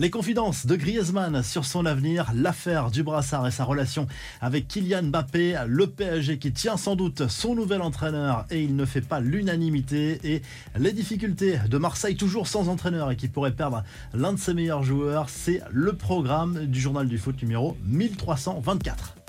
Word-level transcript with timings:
Les 0.00 0.08
confidences 0.08 0.64
de 0.64 0.76
Griezmann 0.76 1.42
sur 1.42 1.66
son 1.66 1.84
avenir, 1.84 2.32
l'affaire 2.34 2.90
du 2.90 3.02
brassard 3.02 3.46
et 3.46 3.50
sa 3.50 3.64
relation 3.64 4.06
avec 4.40 4.66
Kylian 4.66 5.02
Mbappé, 5.02 5.64
le 5.66 5.88
PSG 5.88 6.38
qui 6.38 6.54
tient 6.54 6.78
sans 6.78 6.96
doute 6.96 7.28
son 7.28 7.54
nouvel 7.54 7.82
entraîneur 7.82 8.46
et 8.50 8.62
il 8.62 8.76
ne 8.76 8.86
fait 8.86 9.02
pas 9.02 9.20
l'unanimité 9.20 10.18
et 10.24 10.40
les 10.78 10.92
difficultés 10.92 11.58
de 11.68 11.76
Marseille 11.76 12.16
toujours 12.16 12.48
sans 12.48 12.70
entraîneur 12.70 13.10
et 13.10 13.16
qui 13.16 13.28
pourrait 13.28 13.52
perdre 13.52 13.84
l'un 14.14 14.32
de 14.32 14.38
ses 14.38 14.54
meilleurs 14.54 14.84
joueurs, 14.84 15.28
c'est 15.28 15.60
le 15.70 15.92
programme 15.92 16.64
du 16.64 16.80
journal 16.80 17.06
du 17.06 17.18
foot 17.18 17.36
numéro 17.42 17.76
1324. 17.84 19.19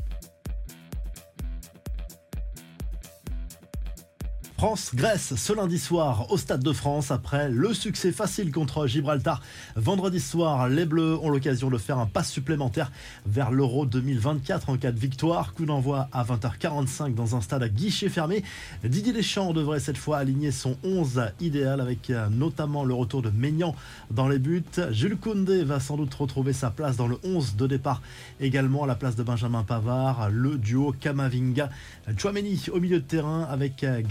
France-Grèce 4.61 5.33
ce 5.37 5.53
lundi 5.53 5.79
soir 5.79 6.31
au 6.31 6.37
Stade 6.37 6.61
de 6.61 6.71
France 6.71 7.09
après 7.09 7.49
le 7.49 7.73
succès 7.73 8.11
facile 8.11 8.51
contre 8.51 8.85
Gibraltar. 8.85 9.41
Vendredi 9.75 10.19
soir, 10.19 10.69
les 10.69 10.85
Bleus 10.85 11.17
ont 11.23 11.31
l'occasion 11.31 11.71
de 11.71 11.79
faire 11.79 11.97
un 11.97 12.05
pas 12.05 12.21
supplémentaire 12.21 12.91
vers 13.25 13.49
l'Euro 13.49 13.87
2024 13.87 14.69
en 14.69 14.77
cas 14.77 14.91
de 14.91 14.99
victoire. 14.99 15.55
Coup 15.55 15.65
d'envoi 15.65 16.09
à 16.11 16.23
20h45 16.23 17.15
dans 17.15 17.35
un 17.35 17.41
stade 17.41 17.63
à 17.63 17.69
guichet 17.69 18.07
fermé. 18.07 18.43
Didier 18.83 19.13
Deschamps 19.13 19.51
devrait 19.51 19.79
cette 19.79 19.97
fois 19.97 20.19
aligner 20.19 20.51
son 20.51 20.77
11 20.83 21.31
idéal 21.39 21.81
avec 21.81 22.11
euh, 22.11 22.29
notamment 22.29 22.83
le 22.83 22.93
retour 22.93 23.23
de 23.23 23.31
Maignan 23.31 23.73
dans 24.11 24.27
les 24.27 24.37
buts. 24.37 24.61
Jules 24.91 25.17
Koundé 25.17 25.63
va 25.63 25.79
sans 25.79 25.97
doute 25.97 26.13
retrouver 26.13 26.53
sa 26.53 26.69
place 26.69 26.97
dans 26.97 27.07
le 27.07 27.17
11 27.23 27.55
de 27.55 27.65
départ. 27.65 28.03
Également 28.39 28.83
à 28.83 28.87
la 28.87 28.95
place 28.95 29.15
de 29.15 29.23
Benjamin 29.23 29.63
Pavard, 29.63 30.29
le 30.29 30.59
duo 30.59 30.93
Kamavinga. 30.99 31.71
Chouameni 32.15 32.65
au 32.71 32.79
milieu 32.79 32.99
de 32.99 33.05
terrain 33.05 33.47
avec 33.49 33.83
euh, 33.83 34.03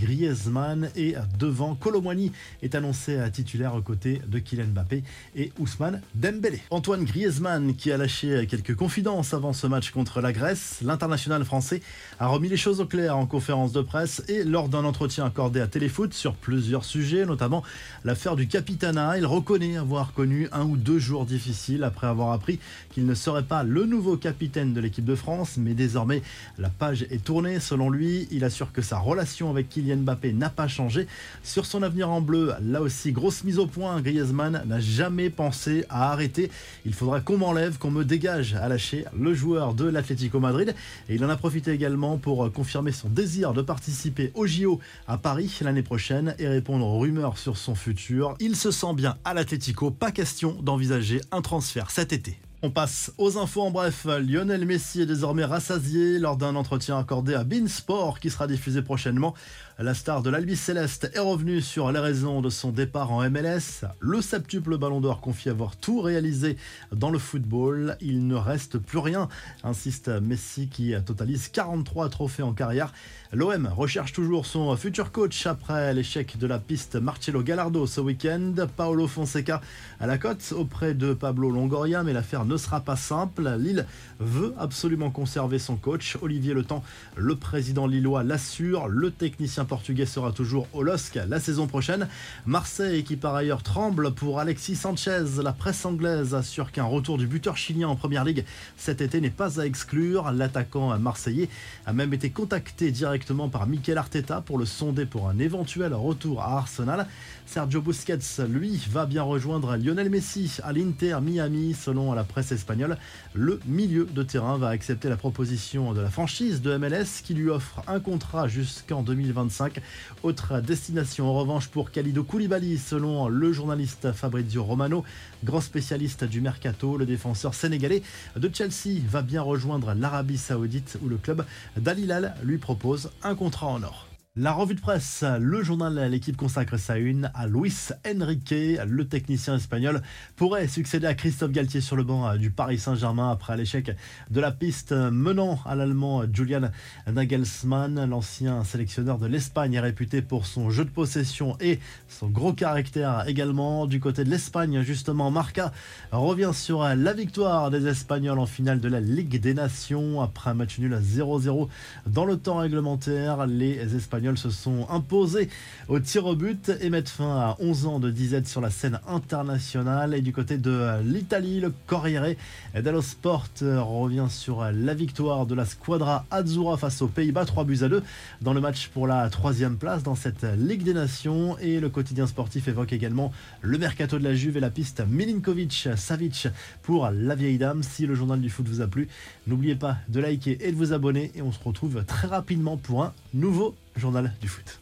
Et 0.97 1.15
devant 1.39 1.75
Colomwani 1.75 2.33
est 2.63 2.75
annoncé 2.75 3.19
titulaire 3.33 3.75
aux 3.75 3.83
côtés 3.83 4.23
de 4.27 4.39
Kylian 4.39 4.69
Mbappé 4.69 5.03
et 5.37 5.53
Ousmane 5.59 6.01
Dembélé. 6.15 6.61
Antoine 6.71 7.05
Griezmann 7.05 7.75
qui 7.75 7.93
a 7.93 7.97
lâché 7.97 8.47
quelques 8.49 8.75
confidences 8.75 9.35
avant 9.35 9.53
ce 9.53 9.67
match 9.67 9.91
contre 9.91 10.21
la 10.21 10.33
Grèce, 10.33 10.79
l'international 10.83 11.45
français 11.45 11.83
a 12.19 12.27
remis 12.27 12.49
les 12.49 12.57
choses 12.57 12.81
au 12.81 12.87
clair 12.87 13.17
en 13.17 13.27
conférence 13.27 13.73
de 13.73 13.83
presse 13.83 14.23
et 14.29 14.45
lors 14.45 14.69
d'un 14.69 14.85
entretien 14.85 15.27
accordé 15.27 15.61
à 15.61 15.67
Téléfoot 15.67 16.15
sur 16.15 16.35
plusieurs 16.35 16.85
sujets, 16.85 17.27
notamment 17.27 17.63
l'affaire 18.05 18.37
du 18.37 18.49
capitana. 18.49 19.19
Il 19.19 19.27
reconnaît 19.27 19.77
avoir 19.77 20.13
connu 20.15 20.49
un 20.53 20.65
ou 20.65 20.77
deux 20.77 20.99
jours 20.99 21.27
difficiles 21.27 21.85
après 21.85 22.07
avoir 22.07 22.33
appris 22.33 22.59
qu'il 22.93 23.05
ne 23.05 23.15
serait 23.15 23.43
pas 23.43 23.63
le 23.63 23.85
nouveau 23.85 24.17
capitaine 24.17 24.73
de 24.73 24.81
l'équipe 24.81 25.05
de 25.05 25.15
France, 25.15 25.57
mais 25.59 25.75
désormais 25.75 26.23
la 26.59 26.71
page 26.71 27.03
est 27.11 27.23
tournée. 27.23 27.61
Selon 27.61 27.91
lui, 27.91 28.27
il 28.31 28.45
assure 28.45 28.73
que 28.73 28.83
sa 28.83 28.99
relation 28.99 29.51
avec 29.51 29.69
Kylian 29.69 29.99
Mbappé 29.99 30.30
n'a 30.33 30.51
pas 30.51 30.69
changé. 30.69 31.07
Sur 31.43 31.67
son 31.67 31.83
avenir 31.83 32.11
en 32.11 32.21
bleu, 32.21 32.53
là 32.63 32.83
aussi, 32.83 33.13
grosse 33.13 33.45
mise 33.45 33.59
au 33.59 33.67
point. 33.67 34.01
Griezmann 34.01 34.63
n'a 34.67 34.81
jamais 34.81 35.31
pensé 35.31 35.85
à 35.89 36.13
arrêter. 36.13 36.51
Il 36.87 36.95
faudra 36.95 37.21
qu'on 37.21 37.39
m'enlève, 37.39 37.79
qu'on 37.79 37.91
me 37.91 38.05
dégage, 38.05 38.55
à 38.55 38.69
lâcher 38.69 39.05
le 39.19 39.35
joueur 39.35 39.75
de 39.75 39.85
l'Atlético 39.85 40.41
Madrid. 40.41 40.75
Et 41.09 41.15
il 41.15 41.25
en 41.25 41.29
a 41.29 41.37
profité 41.37 41.73
également 41.73 42.19
pour 42.19 42.53
confirmer 42.53 42.93
son 42.93 43.09
désir 43.09 43.53
de 43.53 43.63
participer 43.63 44.33
au 44.35 44.47
JO 44.47 44.81
à 45.07 45.19
Paris 45.19 45.59
l'année 45.63 45.83
prochaine 45.83 46.35
et 46.39 46.49
répondre 46.49 46.87
aux 46.87 46.99
rumeurs 46.99 47.39
sur 47.39 47.57
son 47.57 47.75
futur. 47.75 48.35
Il 48.41 48.57
se 48.57 48.71
sent 48.71 48.95
bien 48.95 49.17
à 49.25 49.35
l'Atlético, 49.35 49.91
pas 49.91 50.11
question 50.11 50.57
d'envisager 50.63 51.21
un 51.33 51.43
transfert 51.43 51.91
cet 51.91 52.13
été. 52.13 52.39
On 52.63 52.71
passe 52.71 53.11
aux 53.17 53.39
infos 53.39 53.63
en 53.63 53.71
bref. 53.71 54.05
Lionel 54.05 54.67
Messi 54.67 55.01
est 55.01 55.07
désormais 55.07 55.47
rassasié 55.47 56.19
lors 56.19 56.37
d'un 56.37 56.57
entretien 56.57 56.99
accordé 56.99 57.33
à 57.33 57.43
Beansport 57.43 58.21
qui 58.21 58.29
sera 58.29 58.47
diffusé 58.47 58.83
prochainement. 58.83 59.35
La 59.79 59.95
star 59.95 60.21
de 60.21 60.29
l'Albi 60.29 60.57
Céleste 60.57 61.11
est 61.15 61.21
revenue 61.21 61.63
sur 61.63 61.91
les 61.91 61.99
raisons 61.99 62.43
de 62.43 62.51
son 62.51 62.71
départ 62.71 63.13
en 63.13 63.23
MLS. 63.31 63.87
Le 63.99 64.21
septuple 64.21 64.77
ballon 64.77 65.01
d'or 65.01 65.23
confie 65.23 65.49
avoir 65.49 65.75
tout 65.75 66.03
réalisé 66.03 66.59
dans 66.93 67.11
le 67.11 67.19
football. 67.19 67.97
Il 68.03 68.27
ne 68.27 68.35
reste 68.35 68.77
plus 68.77 68.99
rien, 68.99 69.31
insiste 69.65 70.09
Messi 70.09 70.69
qui 70.69 70.93
totalise 71.07 71.49
43 71.49 72.11
trophées 72.11 72.43
en 72.43 72.53
carrière. 72.53 72.93
L'OM 73.33 73.71
recherche 73.75 74.13
toujours 74.13 74.45
son 74.45 74.77
futur 74.77 75.13
coach 75.13 75.47
après 75.47 75.95
l'échec 75.95 76.37
de 76.37 76.47
la 76.47 76.59
piste 76.59 76.97
Marcelo 76.97 77.43
Gallardo 77.43 77.87
ce 77.87 78.03
week-end. 78.03 78.53
Paolo 78.77 79.07
Fonseca 79.07 79.63
à 79.99 80.07
la 80.07 80.19
cote 80.19 80.53
auprès 80.55 80.93
de 80.93 81.15
Pablo 81.15 81.51
Longoria, 81.51 82.03
mais 82.03 82.13
l'affaire 82.13 82.45
ne 82.51 82.57
sera 82.57 82.81
pas 82.81 82.97
simple. 82.97 83.49
Lille 83.59 83.87
veut 84.19 84.55
absolument 84.59 85.11
conserver 85.11 85.59
son 85.59 85.77
coach. 85.77 86.19
Olivier 86.21 86.53
Le 86.53 86.65
Temps, 86.65 86.83
le 87.17 87.37
président 87.37 87.87
lillois, 87.87 88.23
l'assure. 88.23 88.89
Le 88.89 89.11
technicien 89.11 89.65
portugais 89.65 90.07
sera 90.07 90.33
toujours 90.33 90.67
au 90.73 90.83
LOSC 90.83 91.21
la 91.29 91.41
saison 91.41 91.67
prochaine. 91.67 92.09
Marseille, 92.47 93.05
qui 93.05 93.17
par 93.17 93.35
ailleurs 93.35 93.63
tremble 93.63 94.13
pour 94.13 94.41
Alexis 94.41 94.77
Sanchez, 94.77 95.25
la 95.43 95.53
presse 95.53 95.85
anglaise 95.85 96.35
assure 96.35 96.73
qu'un 96.73 96.85
retour 96.85 97.17
du 97.17 97.27
buteur 97.27 97.57
chilien 97.57 97.89
en 97.89 97.97
première 97.97 98.25
ligue 98.25 98.45
cet 98.77 99.01
été 99.01 99.21
n'est 99.21 99.31
pas 99.31 99.61
à 99.61 99.67
exclure. 99.67 100.33
L'attaquant 100.33 100.99
marseillais 100.99 101.49
a 101.87 101.93
même 101.93 102.13
été 102.13 102.31
contacté 102.31 102.91
directement 102.91 103.49
par 103.49 103.67
Mikel 103.67 103.99
Arteta 103.99 104.41
pour 104.41 104.59
le 104.59 104.67
sonder 104.67 105.07
pour 105.07 105.29
un 105.29 105.39
éventuel 105.39 105.95
retour 105.95 106.43
à 106.43 106.59
Arsenal. 106.59 107.07
Sergio 107.47 107.81
Busquets, 107.81 108.19
lui, 108.49 108.81
va 108.91 109.07
bien 109.07 109.23
rejoindre 109.23 109.77
Lionel 109.77 110.09
Messi 110.09 110.59
à 110.63 110.73
l'Inter 110.73 111.19
Miami, 111.21 111.75
selon 111.75 112.13
la 112.13 112.25
presse 112.25 112.40
espagnole. 112.41 112.97
Le 113.35 113.61
milieu 113.67 114.07
de 114.11 114.23
terrain 114.23 114.59
va 114.59 114.69
accepter 114.69 115.09
la 115.09 115.17
proposition 115.17 115.93
de 115.93 116.01
la 116.01 116.11
franchise 116.11 116.61
de 116.63 116.77
MLS 116.77 117.23
qui 117.23 117.35
lui 117.35 117.49
offre 117.49 117.83
un 117.87 118.01
contrat 118.01 118.49
jusqu'en 118.49 119.03
2025 119.03 119.81
autre 120.23 120.61
destination 120.61 121.29
en 121.29 121.35
revanche 121.35 121.69
pour 121.69 121.91
Khalido 121.91 122.25
Koulibaly, 122.25 122.79
selon 122.79 123.29
le 123.29 123.53
journaliste 123.53 124.13
Fabrizio 124.13 124.65
Romano, 124.65 125.05
grand 125.45 125.61
spécialiste 125.61 126.25
du 126.25 126.41
mercato, 126.41 126.97
le 126.97 127.07
défenseur 127.07 127.55
sénégalais 127.55 128.03
de 128.37 128.51
Chelsea 128.53 129.01
va 129.09 129.23
bien 129.23 129.43
rejoindre 129.43 129.95
l'Arabie 129.95 130.39
Saoudite 130.39 130.99
où 131.03 131.09
le 131.09 131.17
club 131.17 131.45
d'Al 131.77 132.35
lui 132.43 132.59
propose 132.59 133.11
un 133.23 133.35
contrat 133.35 133.69
en 133.69 133.83
or. 133.83 134.10
La 134.37 134.53
revue 134.53 134.77
de 134.77 134.81
presse, 134.81 135.25
le 135.41 135.61
journal 135.65 136.09
L'équipe 136.09 136.37
consacre 136.37 136.77
sa 136.77 136.99
une 136.99 137.33
à 137.35 137.49
Luis 137.49 137.89
Enrique, 138.07 138.55
le 138.87 139.03
technicien 139.09 139.57
espagnol, 139.57 140.03
pourrait 140.37 140.69
succéder 140.69 141.09
à 141.09 141.15
Christophe 141.15 141.51
Galtier 141.51 141.81
sur 141.81 141.97
le 141.97 142.05
banc 142.05 142.37
du 142.37 142.53
Paris 142.53 142.79
Saint-Germain 142.79 143.33
après 143.33 143.57
l'échec 143.57 143.91
de 144.31 144.41
la 144.41 144.53
piste 144.53 144.93
menant 144.93 145.59
à 145.67 145.75
l'allemand 145.75 146.23
Julian 146.33 146.71
Nagelsmann. 147.09 148.09
L'ancien 148.09 148.63
sélectionneur 148.63 149.19
de 149.19 149.27
l'Espagne 149.27 149.77
réputé 149.81 150.23
pour 150.23 150.47
son 150.47 150.71
jeu 150.71 150.85
de 150.85 150.91
possession 150.91 151.57
et 151.59 151.81
son 152.07 152.29
gros 152.29 152.53
caractère 152.53 153.25
également. 153.27 153.87
Du 153.87 153.99
côté 153.99 154.23
de 154.23 154.31
l'Espagne, 154.31 154.83
justement, 154.83 155.33
Marca 155.33 155.73
revient 156.13 156.53
sur 156.55 156.85
la 156.85 157.13
victoire 157.15 157.73
des 157.73 157.89
Espagnols 157.89 158.39
en 158.39 158.47
finale 158.47 158.79
de 158.79 158.89
la 158.89 159.01
Ligue 159.01 159.41
des 159.41 159.55
Nations 159.55 160.21
après 160.21 160.51
un 160.51 160.55
match 160.55 160.79
nul 160.79 160.95
à 160.95 161.01
0-0 161.01 161.69
dans 162.07 162.25
le 162.25 162.37
temps 162.37 162.59
réglementaire. 162.59 163.49
Les 163.49 163.97
Espagnols 164.21 164.37
se 164.37 164.51
sont 164.51 164.87
imposés 164.91 165.49
au 165.89 165.99
tir 165.99 166.27
au 166.27 166.37
but 166.37 166.71
et 166.83 166.91
mettent 166.91 167.09
fin 167.09 167.39
à 167.39 167.57
11 167.59 167.87
ans 167.87 168.01
de 168.01 168.11
disette 168.11 168.47
sur 168.47 168.61
la 168.61 168.69
scène 168.69 169.01
internationale. 169.09 170.13
Et 170.13 170.21
du 170.21 170.35
côté 170.35 170.59
de 170.59 171.01
l'Italie, 171.03 171.59
le 171.59 171.73
Corriere 171.87 172.37
dello 172.75 173.01
Sport 173.01 173.47
revient 173.63 174.27
sur 174.29 174.63
la 174.63 174.93
victoire 174.93 175.47
de 175.47 175.55
la 175.55 175.65
Squadra 175.65 176.27
Azzurra 176.31 176.77
face 176.77 177.01
aux 177.01 177.09
Pays-Bas, 177.09 177.47
3 177.47 177.65
buts 177.65 177.79
à 177.81 177.89
2 177.89 178.03
dans 178.43 178.53
le 178.53 178.61
match 178.61 178.89
pour 178.89 179.07
la 179.07 179.31
troisième 179.31 179.79
place 179.79 180.03
dans 180.03 180.15
cette 180.15 180.45
Ligue 180.59 180.83
des 180.83 180.93
Nations. 180.93 181.57
Et 181.59 181.81
le 181.81 181.89
quotidien 181.89 182.27
sportif 182.27 182.69
évoque 182.69 182.93
également 182.93 183.33
le 183.63 183.79
mercato 183.79 184.19
de 184.19 184.25
la 184.25 184.35
Juve 184.35 184.59
et 184.59 184.61
la 184.61 184.71
piste 184.71 185.03
Milinkovic-Savic 185.09 186.49
pour 186.83 187.09
la 187.09 187.35
vieille 187.35 187.57
dame. 187.57 187.83
Si 187.83 188.05
le 188.05 188.15
journal 188.15 188.43
du 188.43 188.51
foot 188.51 188.69
vous 188.69 188.83
a 188.83 188.87
plu, 188.87 189.09
n'oubliez 189.47 189.77
pas 189.77 189.97
de 190.11 190.21
liker 190.21 190.59
et 190.61 190.73
de 190.73 190.77
vous 190.77 190.93
abonner. 190.93 191.33
Et 191.35 191.41
on 191.41 191.53
se 191.53 191.59
retrouve 191.65 192.05
très 192.05 192.29
rapidement 192.29 192.77
pour 192.77 193.03
un 193.03 193.15
nouveau 193.33 193.75
journal 194.01 194.33
du 194.41 194.49
foot. 194.49 194.79